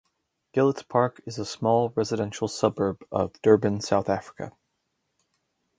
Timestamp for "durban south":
3.43-4.09